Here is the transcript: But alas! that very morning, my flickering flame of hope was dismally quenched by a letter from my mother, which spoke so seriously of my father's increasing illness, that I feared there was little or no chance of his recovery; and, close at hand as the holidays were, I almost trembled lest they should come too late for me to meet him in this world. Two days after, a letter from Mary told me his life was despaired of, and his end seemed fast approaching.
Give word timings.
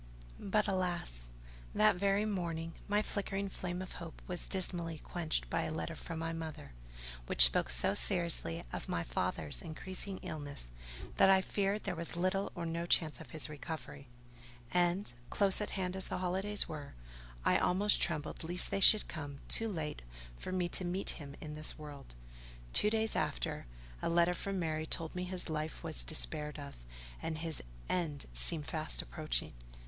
But 0.39 0.67
alas! 0.67 1.29
that 1.75 1.95
very 1.95 2.25
morning, 2.25 2.73
my 2.87 3.03
flickering 3.03 3.49
flame 3.49 3.83
of 3.83 3.91
hope 3.91 4.19
was 4.25 4.47
dismally 4.47 4.97
quenched 4.97 5.47
by 5.47 5.61
a 5.61 5.71
letter 5.71 5.93
from 5.95 6.17
my 6.17 6.33
mother, 6.33 6.71
which 7.27 7.45
spoke 7.45 7.69
so 7.69 7.93
seriously 7.93 8.63
of 8.73 8.89
my 8.89 9.03
father's 9.03 9.61
increasing 9.61 10.17
illness, 10.23 10.69
that 11.17 11.29
I 11.29 11.39
feared 11.41 11.83
there 11.83 11.93
was 11.95 12.15
little 12.15 12.51
or 12.55 12.65
no 12.65 12.87
chance 12.87 13.21
of 13.21 13.29
his 13.29 13.47
recovery; 13.47 14.07
and, 14.71 15.13
close 15.29 15.61
at 15.61 15.69
hand 15.77 15.95
as 15.95 16.07
the 16.07 16.17
holidays 16.17 16.67
were, 16.67 16.95
I 17.45 17.59
almost 17.59 18.01
trembled 18.01 18.43
lest 18.43 18.71
they 18.71 18.79
should 18.81 19.07
come 19.07 19.41
too 19.47 19.67
late 19.67 20.01
for 20.35 20.51
me 20.51 20.67
to 20.69 20.83
meet 20.83 21.11
him 21.11 21.35
in 21.39 21.53
this 21.53 21.77
world. 21.77 22.15
Two 22.73 22.89
days 22.89 23.15
after, 23.15 23.67
a 24.01 24.09
letter 24.09 24.33
from 24.33 24.57
Mary 24.57 24.87
told 24.87 25.13
me 25.13 25.25
his 25.25 25.47
life 25.47 25.83
was 25.83 26.03
despaired 26.03 26.57
of, 26.57 26.73
and 27.21 27.37
his 27.37 27.61
end 27.87 28.25
seemed 28.33 28.65
fast 28.65 29.03
approaching. 29.03 29.53